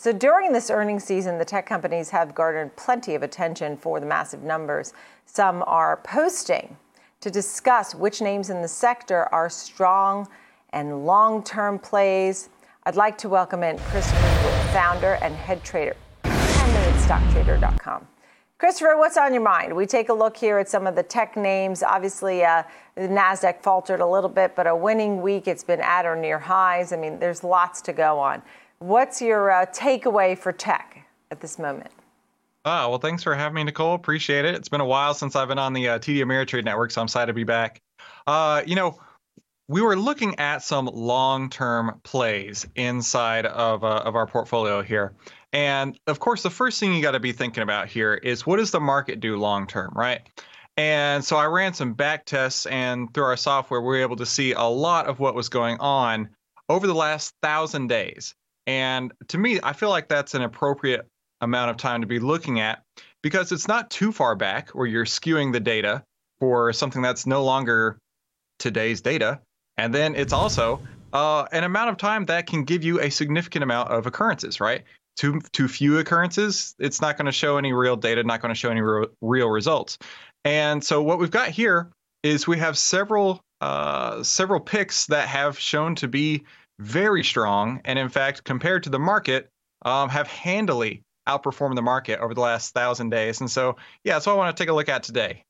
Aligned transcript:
So 0.00 0.14
during 0.14 0.50
this 0.50 0.70
earnings 0.70 1.04
season, 1.04 1.36
the 1.36 1.44
tech 1.44 1.66
companies 1.66 2.08
have 2.08 2.34
garnered 2.34 2.74
plenty 2.74 3.14
of 3.14 3.22
attention 3.22 3.76
for 3.76 4.00
the 4.00 4.06
massive 4.06 4.42
numbers 4.42 4.94
some 5.26 5.62
are 5.66 5.98
posting 5.98 6.74
to 7.20 7.30
discuss 7.30 7.94
which 7.94 8.22
names 8.22 8.48
in 8.48 8.62
the 8.62 8.66
sector 8.66 9.26
are 9.30 9.50
strong 9.50 10.26
and 10.70 11.04
long 11.04 11.44
term 11.44 11.78
plays. 11.78 12.48
I'd 12.84 12.96
like 12.96 13.18
to 13.18 13.28
welcome 13.28 13.62
in 13.62 13.76
Chris 13.76 14.10
Christopher, 14.10 14.68
founder 14.72 15.18
and 15.20 15.34
head 15.34 15.62
trader, 15.62 15.96
10minutestocktrader.com. 16.24 18.06
Christopher, 18.56 18.96
what's 18.96 19.18
on 19.18 19.34
your 19.34 19.42
mind? 19.42 19.74
We 19.74 19.86
take 19.86 20.08
a 20.08 20.14
look 20.14 20.36
here 20.36 20.58
at 20.58 20.68
some 20.68 20.86
of 20.86 20.94
the 20.94 21.02
tech 21.02 21.36
names. 21.36 21.82
Obviously, 21.82 22.44
uh, 22.44 22.62
the 22.94 23.08
NASDAQ 23.08 23.62
faltered 23.62 24.00
a 24.00 24.06
little 24.06 24.28
bit, 24.28 24.54
but 24.54 24.66
a 24.66 24.74
winning 24.74 25.20
week. 25.22 25.48
It's 25.48 25.64
been 25.64 25.80
at 25.80 26.04
or 26.04 26.16
near 26.16 26.38
highs. 26.38 26.92
I 26.92 26.96
mean, 26.96 27.18
there's 27.18 27.42
lots 27.44 27.80
to 27.82 27.92
go 27.94 28.18
on. 28.18 28.42
What's 28.80 29.20
your 29.20 29.50
uh, 29.50 29.66
takeaway 29.66 30.38
for 30.38 30.52
tech 30.52 31.06
at 31.30 31.42
this 31.42 31.58
moment? 31.58 31.90
Oh, 32.64 32.88
well, 32.88 32.98
thanks 32.98 33.22
for 33.22 33.34
having 33.34 33.56
me, 33.56 33.64
Nicole. 33.64 33.94
Appreciate 33.94 34.46
it. 34.46 34.54
It's 34.54 34.70
been 34.70 34.80
a 34.80 34.86
while 34.86 35.12
since 35.12 35.36
I've 35.36 35.48
been 35.48 35.58
on 35.58 35.74
the 35.74 35.86
uh, 35.86 35.98
TD 35.98 36.24
Ameritrade 36.24 36.64
network, 36.64 36.90
so 36.90 37.02
I'm 37.02 37.04
excited 37.04 37.26
to 37.26 37.34
be 37.34 37.44
back. 37.44 37.82
Uh, 38.26 38.62
you 38.64 38.76
know, 38.76 38.98
we 39.68 39.82
were 39.82 39.96
looking 39.96 40.38
at 40.38 40.62
some 40.62 40.86
long-term 40.86 42.00
plays 42.04 42.66
inside 42.74 43.44
of, 43.44 43.84
uh, 43.84 44.02
of 44.06 44.16
our 44.16 44.26
portfolio 44.26 44.80
here. 44.80 45.12
And 45.52 46.00
of 46.06 46.18
course, 46.18 46.42
the 46.42 46.48
first 46.48 46.80
thing 46.80 46.94
you 46.94 47.02
got 47.02 47.10
to 47.10 47.20
be 47.20 47.32
thinking 47.32 47.62
about 47.62 47.88
here 47.88 48.14
is 48.14 48.46
what 48.46 48.56
does 48.56 48.70
the 48.70 48.80
market 48.80 49.20
do 49.20 49.36
long 49.36 49.66
term, 49.66 49.92
right? 49.94 50.22
And 50.78 51.22
so 51.22 51.36
I 51.36 51.44
ran 51.44 51.74
some 51.74 51.92
back 51.92 52.24
tests, 52.24 52.64
and 52.64 53.12
through 53.12 53.24
our 53.24 53.36
software, 53.36 53.82
we 53.82 53.88
were 53.88 54.00
able 54.00 54.16
to 54.16 54.26
see 54.26 54.52
a 54.52 54.62
lot 54.62 55.06
of 55.06 55.20
what 55.20 55.34
was 55.34 55.50
going 55.50 55.78
on 55.80 56.30
over 56.70 56.86
the 56.86 56.94
last 56.94 57.34
thousand 57.42 57.88
days. 57.88 58.34
And 58.66 59.12
to 59.28 59.38
me, 59.38 59.58
I 59.62 59.72
feel 59.72 59.90
like 59.90 60.08
that's 60.08 60.34
an 60.34 60.42
appropriate 60.42 61.06
amount 61.40 61.70
of 61.70 61.76
time 61.76 62.02
to 62.02 62.06
be 62.06 62.18
looking 62.18 62.60
at 62.60 62.82
because 63.22 63.52
it's 63.52 63.68
not 63.68 63.90
too 63.90 64.12
far 64.12 64.36
back 64.36 64.70
where 64.70 64.86
you're 64.86 65.06
skewing 65.06 65.52
the 65.52 65.60
data 65.60 66.02
for 66.38 66.72
something 66.72 67.02
that's 67.02 67.26
no 67.26 67.44
longer 67.44 67.98
today's 68.58 69.00
data. 69.00 69.40
And 69.76 69.94
then 69.94 70.14
it's 70.14 70.32
also 70.32 70.80
uh, 71.12 71.46
an 71.52 71.64
amount 71.64 71.90
of 71.90 71.96
time 71.96 72.26
that 72.26 72.46
can 72.46 72.64
give 72.64 72.84
you 72.84 73.00
a 73.00 73.10
significant 73.10 73.62
amount 73.62 73.90
of 73.90 74.06
occurrences, 74.06 74.60
right? 74.60 74.84
Too 75.16 75.40
too 75.52 75.68
few 75.68 75.98
occurrences, 75.98 76.74
it's 76.78 77.00
not 77.00 77.16
going 77.16 77.26
to 77.26 77.32
show 77.32 77.58
any 77.58 77.72
real 77.72 77.96
data, 77.96 78.22
not 78.22 78.40
going 78.40 78.54
to 78.54 78.58
show 78.58 78.70
any 78.70 78.80
real, 78.80 79.08
real 79.20 79.48
results. 79.48 79.98
And 80.44 80.82
so 80.82 81.02
what 81.02 81.18
we've 81.18 81.30
got 81.30 81.48
here 81.48 81.90
is 82.22 82.46
we 82.46 82.58
have 82.58 82.78
several 82.78 83.40
uh, 83.60 84.22
several 84.22 84.60
picks 84.60 85.06
that 85.06 85.28
have 85.28 85.58
shown 85.58 85.94
to 85.96 86.08
be 86.08 86.44
very 86.80 87.22
strong, 87.22 87.80
and 87.84 87.98
in 87.98 88.08
fact, 88.08 88.44
compared 88.44 88.82
to 88.84 88.90
the 88.90 88.98
market, 88.98 89.50
um, 89.82 90.08
have 90.08 90.26
handily 90.26 91.04
outperformed 91.28 91.76
the 91.76 91.82
market 91.82 92.18
over 92.20 92.34
the 92.34 92.40
last 92.40 92.74
thousand 92.74 93.10
days. 93.10 93.40
And 93.40 93.50
so, 93.50 93.76
yeah, 94.04 94.14
that's 94.14 94.26
what 94.26 94.32
I 94.32 94.36
want 94.36 94.56
to 94.56 94.60
take 94.60 94.70
a 94.70 94.72
look 94.72 94.88
at 94.88 95.02
today. 95.02 95.44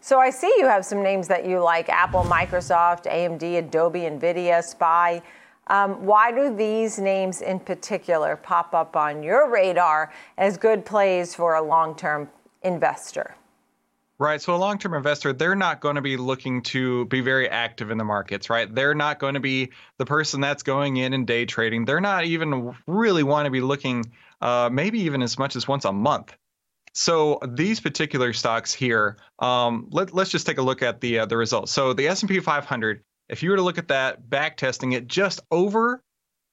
So 0.00 0.18
I 0.18 0.30
see 0.30 0.52
you 0.58 0.66
have 0.66 0.84
some 0.84 1.02
names 1.02 1.28
that 1.28 1.46
you 1.46 1.60
like 1.60 1.88
Apple, 1.88 2.22
Microsoft, 2.24 3.04
AMD, 3.04 3.58
Adobe, 3.58 4.00
NVIDIA, 4.00 4.62
SPY. 4.62 5.22
Um, 5.68 6.04
why 6.04 6.32
do 6.32 6.54
these 6.54 6.98
names 6.98 7.42
in 7.42 7.60
particular 7.60 8.36
pop 8.36 8.74
up 8.74 8.96
on 8.96 9.22
your 9.22 9.48
radar 9.48 10.12
as 10.36 10.56
good 10.56 10.84
plays 10.84 11.34
for 11.34 11.54
a 11.54 11.62
long 11.62 11.94
term 11.94 12.28
investor? 12.62 13.36
Right. 14.20 14.42
So 14.42 14.54
a 14.54 14.56
long-term 14.56 14.92
investor, 14.92 15.32
they're 15.32 15.56
not 15.56 15.80
going 15.80 15.94
to 15.94 16.02
be 16.02 16.18
looking 16.18 16.60
to 16.64 17.06
be 17.06 17.22
very 17.22 17.48
active 17.48 17.90
in 17.90 17.96
the 17.96 18.04
markets, 18.04 18.50
right? 18.50 18.72
They're 18.72 18.94
not 18.94 19.18
going 19.18 19.32
to 19.32 19.40
be 19.40 19.70
the 19.96 20.04
person 20.04 20.42
that's 20.42 20.62
going 20.62 20.98
in 20.98 21.14
and 21.14 21.26
day 21.26 21.46
trading. 21.46 21.86
They're 21.86 22.02
not 22.02 22.26
even 22.26 22.74
really 22.86 23.22
want 23.22 23.46
to 23.46 23.50
be 23.50 23.62
looking 23.62 24.12
uh, 24.42 24.68
maybe 24.70 25.00
even 25.00 25.22
as 25.22 25.38
much 25.38 25.56
as 25.56 25.66
once 25.66 25.86
a 25.86 25.92
month. 25.92 26.36
So 26.92 27.38
these 27.48 27.80
particular 27.80 28.34
stocks 28.34 28.74
here, 28.74 29.16
um, 29.38 29.88
let, 29.90 30.14
us 30.14 30.28
just 30.28 30.46
take 30.46 30.58
a 30.58 30.62
look 30.62 30.82
at 30.82 31.00
the 31.00 31.20
uh, 31.20 31.24
the 31.24 31.38
results. 31.38 31.72
So 31.72 31.94
the 31.94 32.08
S&P 32.08 32.40
500, 32.40 33.02
if 33.30 33.42
you 33.42 33.48
were 33.48 33.56
to 33.56 33.62
look 33.62 33.78
at 33.78 33.88
that, 33.88 34.28
back 34.28 34.58
testing 34.58 34.92
it 34.92 35.06
just 35.06 35.40
over 35.50 36.02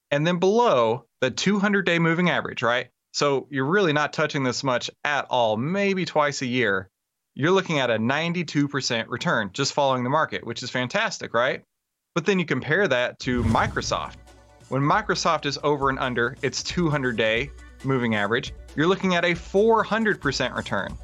and 0.10 0.26
then 0.26 0.40
below 0.40 1.04
the 1.20 1.32
200-day 1.32 2.00
moving 2.00 2.30
average, 2.30 2.64
right? 2.64 2.88
So 3.12 3.48
you're 3.50 3.66
really 3.66 3.92
not 3.92 4.14
touching 4.14 4.46
this 4.46 4.64
much 4.64 4.90
at 5.04 5.26
all, 5.26 5.58
maybe 5.58 6.06
twice 6.06 6.42
a 6.42 6.46
year 6.46 6.90
you're 7.38 7.52
looking 7.52 7.78
at 7.78 7.92
a 7.92 8.00
92% 8.00 9.06
return 9.10 9.52
just 9.54 9.74
following 9.74 10.04
the 10.04 10.10
market, 10.10 10.44
which 10.44 10.64
is 10.64 10.72
fantastic, 10.72 11.36
right? 11.36 11.62
But 12.16 12.26
then 12.26 12.40
you 12.40 12.46
compare 12.46 12.88
that 12.88 13.20
to 13.20 13.44
Microsoft. 13.44 14.16
When 14.70 14.82
Microsoft 14.82 15.46
is 15.46 15.60
over 15.62 15.92
and 15.92 16.00
under 16.00 16.36
its 16.42 16.64
200 16.64 17.16
day 17.16 17.52
moving 17.84 18.16
average, 18.16 18.56
you're 18.76 18.88
looking 18.88 19.14
at 19.14 19.24
a 19.24 19.36
400% 19.36 20.56
return. 20.56 20.98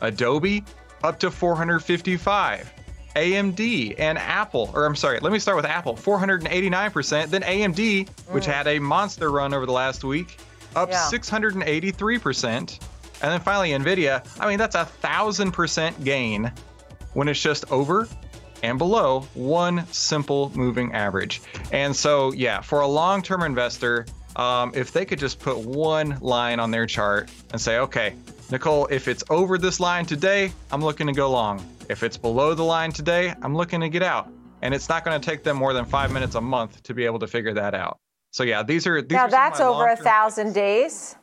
Adobe 0.00 0.62
up 1.02 1.18
to 1.18 1.32
455. 1.32 2.72
AMD 3.16 3.96
and 3.98 4.18
Apple, 4.18 4.70
or 4.74 4.86
I'm 4.86 4.94
sorry, 4.94 5.18
let 5.18 5.32
me 5.32 5.40
start 5.40 5.56
with 5.56 5.66
Apple, 5.66 5.94
489%. 5.96 7.26
Then 7.26 7.42
AMD, 7.42 8.08
which 8.28 8.44
mm. 8.44 8.52
had 8.52 8.68
a 8.68 8.78
monster 8.78 9.32
run 9.32 9.52
over 9.52 9.66
the 9.66 9.72
last 9.72 10.04
week, 10.04 10.38
up 10.76 10.90
yeah. 10.90 11.08
683%. 11.10 12.78
And 13.22 13.30
then 13.30 13.40
finally, 13.40 13.70
NVIDIA, 13.70 14.26
I 14.40 14.48
mean, 14.48 14.58
that's 14.58 14.74
a 14.74 14.84
thousand 14.84 15.52
percent 15.52 16.02
gain 16.04 16.52
when 17.14 17.28
it's 17.28 17.40
just 17.40 17.70
over 17.70 18.08
and 18.62 18.78
below 18.78 19.20
one 19.34 19.86
simple 19.88 20.50
moving 20.54 20.92
average. 20.92 21.40
And 21.72 21.94
so, 21.94 22.32
yeah, 22.32 22.60
for 22.60 22.80
a 22.80 22.86
long 22.86 23.22
term 23.22 23.42
investor, 23.42 24.06
um, 24.36 24.72
if 24.74 24.92
they 24.92 25.04
could 25.04 25.18
just 25.18 25.38
put 25.38 25.58
one 25.58 26.18
line 26.20 26.58
on 26.58 26.70
their 26.70 26.86
chart 26.86 27.30
and 27.52 27.60
say, 27.60 27.78
okay, 27.78 28.14
Nicole, 28.50 28.86
if 28.86 29.08
it's 29.08 29.22
over 29.30 29.58
this 29.58 29.80
line 29.80 30.06
today, 30.06 30.52
I'm 30.70 30.82
looking 30.82 31.06
to 31.06 31.12
go 31.12 31.30
long. 31.30 31.64
If 31.88 32.02
it's 32.02 32.16
below 32.16 32.54
the 32.54 32.62
line 32.62 32.92
today, 32.92 33.34
I'm 33.42 33.54
looking 33.56 33.80
to 33.80 33.88
get 33.88 34.02
out. 34.02 34.30
And 34.62 34.72
it's 34.72 34.88
not 34.88 35.04
going 35.04 35.20
to 35.20 35.24
take 35.24 35.42
them 35.42 35.56
more 35.56 35.72
than 35.72 35.84
five 35.84 36.12
minutes 36.12 36.34
a 36.34 36.40
month 36.40 36.82
to 36.84 36.94
be 36.94 37.04
able 37.04 37.18
to 37.18 37.26
figure 37.26 37.54
that 37.54 37.74
out. 37.74 37.98
So 38.30 38.44
yeah, 38.44 38.62
these 38.62 38.86
are 38.86 39.02
these 39.02 39.12
now 39.12 39.24
are 39.24 39.30
that's 39.30 39.60
over 39.60 39.88
a 39.88 39.96
thousand 39.96 40.54
days. 40.54 41.16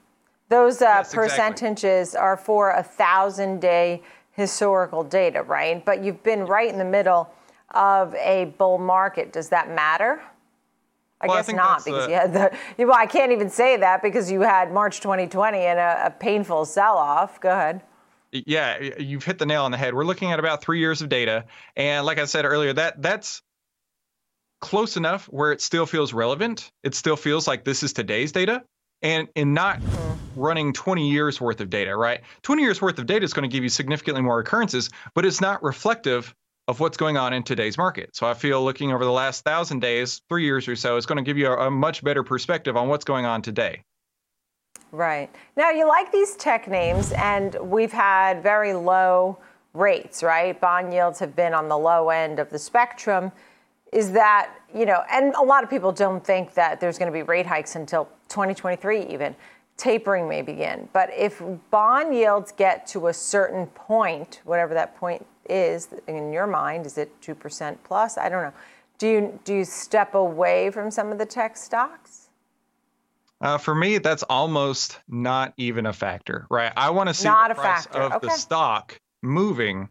Those 0.50 0.82
uh, 0.82 0.86
yes, 0.86 1.14
percentages 1.14 2.10
exactly. 2.10 2.20
are 2.20 2.38
for 2.38 2.72
a 2.72 2.84
thousand 2.84 3.62
day 3.62 4.02
historical 4.32 5.04
data, 5.04 5.44
right? 5.44 5.84
But 5.84 6.04
you've 6.04 6.24
been 6.24 6.46
right 6.46 6.70
in 6.72 6.80
the 6.80 6.86
middle 6.86 7.32
of 7.72 8.16
a 8.16 8.54
bull 8.58 8.80
market. 8.80 9.32
Does 9.32 9.50
that 9.50 9.70
matter? 9.70 10.22
I 11.22 11.28
well, 11.28 11.38
guess 11.38 11.50
I 11.50 11.54
not 11.54 11.86
because 11.86 12.06
the... 12.06 12.12
you 12.12 12.16
had 12.16 12.34
the. 12.34 12.86
Well, 12.86 12.98
I 12.98 13.06
can't 13.06 13.32
even 13.32 13.50
say 13.50 13.78
that 13.78 14.02
because 14.02 14.32
you 14.32 14.42
had 14.42 14.72
March 14.72 15.02
2020 15.02 15.58
and 15.60 15.78
a, 15.78 16.08
a 16.08 16.12
painful 16.12 16.66
sell 16.66 16.98
off. 16.98 17.40
Go 17.40 17.50
ahead. 17.50 17.81
Yeah, 18.31 18.80
you've 19.00 19.24
hit 19.24 19.40
the 19.40 19.46
nail 19.46 19.66
on 19.66 19.72
the 19.72 19.78
head. 19.78 19.94
We're 19.94 20.06
looking 20.06 20.31
at 20.31 20.40
about 20.40 20.62
three 20.62 20.80
years 20.80 21.02
of 21.02 21.10
data, 21.10 21.46
and 21.76 22.06
like 22.06 22.20
I 22.20 22.26
said 22.26 22.46
earlier, 22.46 22.74
that 22.74 23.02
that's 23.02 23.42
close 24.62 24.98
enough 24.98 25.26
where 25.26 25.52
it 25.52 25.62
still 25.62 25.86
feels 25.86 26.14
relevant. 26.14 26.72
It 26.84 26.96
still 26.96 27.16
feels 27.16 27.48
like 27.48 27.64
this 27.64 27.84
is 27.84 27.92
today's 27.92 28.31
data, 28.31 28.64
and 29.02 29.28
and 29.36 29.54
not 29.54 29.80
mm-hmm. 29.80 30.09
Running 30.36 30.74
20 30.74 31.10
years 31.10 31.40
worth 31.40 31.62
of 31.62 31.70
data, 31.70 31.96
right? 31.96 32.22
20 32.44 32.62
years 32.62 32.82
worth 32.82 33.00
of 33.00 33.06
data 33.06 33.24
is 33.24 33.34
going 33.34 33.50
to 33.50 33.54
give 33.54 33.64
you 33.64 33.70
significantly 33.70 34.22
more 34.22 34.40
occurrences, 34.40 34.90
but 35.14 35.26
it's 35.26 35.42
not 35.42 35.62
reflective 35.64 36.34
of 36.68 36.80
what's 36.80 36.98
going 36.98 37.18
on 37.18 37.34
in 37.34 37.42
today's 37.42 37.78
market. 37.78 38.16
So 38.16 38.28
I 38.28 38.36
feel 38.36 38.64
looking 38.64 38.92
over 38.94 39.04
the 39.04 39.12
last 39.12 39.44
thousand 39.44 39.80
days, 39.80 40.22
three 40.30 40.44
years 40.44 40.68
or 40.68 40.76
so, 40.76 40.98
is 40.98 41.08
going 41.08 41.18
to 41.18 41.24
give 41.24 41.38
you 41.38 41.48
a, 41.48 41.68
a 41.68 41.72
much 41.72 42.04
better 42.04 42.24
perspective 42.24 42.78
on 42.78 42.88
what's 42.88 43.06
going 43.06 43.26
on 43.26 43.42
today. 43.42 43.82
Right. 44.92 45.30
Now, 45.56 45.72
you 45.72 45.88
like 45.88 46.12
these 46.12 46.36
tech 46.36 46.68
names, 46.68 47.12
and 47.14 47.56
we've 47.62 47.92
had 47.92 48.44
very 48.44 48.74
low 48.74 49.40
rates, 49.74 50.24
right? 50.24 50.60
Bond 50.60 50.94
yields 50.94 51.20
have 51.20 51.36
been 51.36 51.54
on 51.54 51.68
the 51.70 51.78
low 51.78 52.10
end 52.10 52.40
of 52.40 52.50
the 52.50 52.60
spectrum. 52.60 53.32
Is 53.92 54.12
that, 54.12 54.54
you 54.74 54.86
know, 54.86 55.04
and 55.12 55.34
a 55.36 55.42
lot 55.42 55.64
of 55.64 55.70
people 55.70 55.92
don't 55.92 56.24
think 56.24 56.54
that 56.54 56.80
there's 56.80 57.00
going 57.00 57.12
to 57.12 57.18
be 57.18 57.24
rate 57.24 57.48
hikes 57.48 57.76
until 57.76 58.06
2023 58.30 59.08
even. 59.08 59.36
Tapering 59.80 60.28
may 60.28 60.42
begin. 60.42 60.90
But 60.92 61.10
if 61.16 61.42
bond 61.72 62.14
yields 62.14 62.52
get 62.52 62.86
to 62.88 63.08
a 63.08 63.14
certain 63.14 63.66
point, 63.68 64.42
whatever 64.44 64.74
that 64.74 64.98
point 64.98 65.26
is 65.50 65.88
in 66.08 66.34
your 66.34 66.48
mind, 66.48 66.86
is 66.86 66.98
it 66.98 67.10
2% 67.22 67.78
plus? 67.86 68.18
I 68.18 68.28
don't 68.28 68.44
know. 68.44 68.54
Do 68.98 69.08
you, 69.08 69.40
do 69.46 69.56
you 69.56 69.64
step 69.64 70.16
away 70.16 70.70
from 70.70 70.92
some 70.92 71.14
of 71.14 71.18
the 71.18 71.26
tech 71.26 71.56
stocks? 71.56 72.28
Uh, 73.40 73.58
for 73.58 73.74
me, 73.74 74.00
that's 74.00 74.24
almost 74.24 75.00
not 75.08 75.54
even 75.56 75.86
a 75.86 75.94
factor, 75.94 76.46
right? 76.50 76.74
I 76.75 76.90
want 76.90 77.08
to 77.08 77.14
see 77.14 77.30
not 77.30 77.48
the 77.48 77.56
price 77.56 77.86
factor. 77.86 78.02
of 78.02 78.12
okay. 78.12 78.28
the 78.28 78.34
stock 78.34 79.00
moving. 79.22 79.88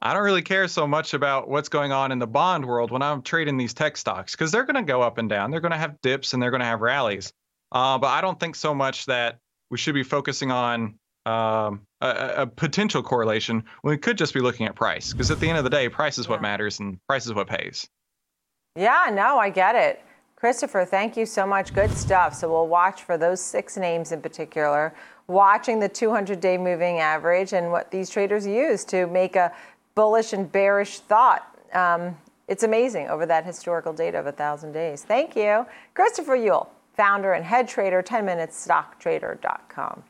I 0.00 0.14
don't 0.14 0.22
really 0.22 0.40
care 0.40 0.66
so 0.66 0.86
much 0.86 1.12
about 1.12 1.46
what's 1.46 1.68
going 1.68 1.92
on 1.92 2.10
in 2.10 2.18
the 2.18 2.26
bond 2.26 2.64
world 2.64 2.90
when 2.90 3.02
I'm 3.02 3.20
trading 3.20 3.58
these 3.58 3.74
tech 3.74 3.98
stocks 3.98 4.32
because 4.32 4.50
they're 4.50 4.64
going 4.64 4.76
to 4.76 4.82
go 4.82 5.02
up 5.02 5.18
and 5.18 5.28
down. 5.28 5.50
They're 5.50 5.60
going 5.60 5.72
to 5.72 5.78
have 5.78 6.00
dips 6.00 6.32
and 6.32 6.42
they're 6.42 6.50
going 6.50 6.60
to 6.60 6.66
have 6.66 6.80
rallies. 6.80 7.34
Uh, 7.72 7.98
but 7.98 8.08
I 8.08 8.20
don't 8.20 8.38
think 8.38 8.54
so 8.54 8.74
much 8.74 9.06
that 9.06 9.38
we 9.70 9.78
should 9.78 9.94
be 9.94 10.02
focusing 10.02 10.50
on 10.50 10.98
um, 11.26 11.82
a, 12.00 12.34
a, 12.36 12.46
potential 12.46 13.02
correlation 13.02 13.64
when 13.82 13.92
we 13.92 13.98
could 13.98 14.16
just 14.16 14.32
be 14.32 14.40
looking 14.40 14.66
at 14.66 14.76
price. 14.76 15.12
Because 15.12 15.30
at 15.32 15.40
the 15.40 15.48
end 15.48 15.58
of 15.58 15.64
the 15.64 15.70
day, 15.70 15.88
price 15.88 16.18
is 16.18 16.28
what 16.28 16.40
matters 16.40 16.78
and 16.78 16.98
price 17.08 17.26
is 17.26 17.34
what 17.34 17.48
pays. 17.48 17.88
Yeah, 18.76 19.10
no, 19.12 19.36
I 19.38 19.50
get 19.50 19.74
it. 19.74 20.00
Christopher, 20.36 20.84
thank 20.84 21.16
you 21.16 21.26
so 21.26 21.46
much. 21.46 21.74
Good 21.74 21.90
stuff. 21.90 22.34
So 22.34 22.48
we'll 22.48 22.68
watch 22.68 23.02
for 23.02 23.18
those 23.18 23.40
six 23.40 23.76
names 23.76 24.12
in 24.12 24.20
particular, 24.20 24.94
watching 25.26 25.80
the 25.80 25.88
200 25.88 26.38
day 26.38 26.58
moving 26.58 26.98
average 26.98 27.52
and 27.52 27.72
what 27.72 27.90
these 27.90 28.08
traders 28.08 28.46
use 28.46 28.84
to 28.84 29.06
make 29.08 29.34
a 29.34 29.50
bullish 29.94 30.32
and 30.32 30.52
bearish 30.52 31.00
thought. 31.00 31.58
Um, 31.72 32.16
it's 32.48 32.62
amazing 32.62 33.08
over 33.08 33.26
that 33.26 33.44
historical 33.44 33.92
data 33.92 34.18
of 34.18 34.26
1,000 34.26 34.72
days. 34.72 35.02
Thank 35.02 35.34
you. 35.34 35.66
Christopher 35.94 36.36
Uhl, 36.36 36.68
founder 36.96 37.32
and 37.32 37.44
head 37.44 37.68
trader, 37.68 38.02
10minutestocktrader.com. 38.02 40.02